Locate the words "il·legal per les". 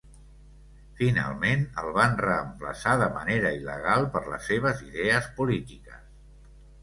3.59-4.49